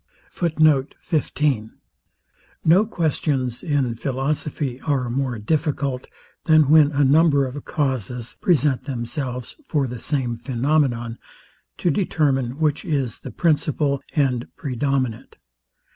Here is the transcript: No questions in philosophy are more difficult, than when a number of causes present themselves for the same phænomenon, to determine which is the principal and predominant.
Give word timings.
No 0.57 0.87
questions 2.87 3.61
in 3.61 3.93
philosophy 3.93 4.81
are 4.81 5.09
more 5.11 5.37
difficult, 5.37 6.07
than 6.45 6.69
when 6.71 6.91
a 6.91 7.03
number 7.03 7.45
of 7.45 7.63
causes 7.65 8.35
present 8.41 8.85
themselves 8.85 9.57
for 9.67 9.85
the 9.85 9.99
same 9.99 10.35
phænomenon, 10.37 11.17
to 11.77 11.91
determine 11.91 12.57
which 12.57 12.83
is 12.83 13.19
the 13.19 13.29
principal 13.29 14.01
and 14.15 14.47
predominant. 14.55 15.37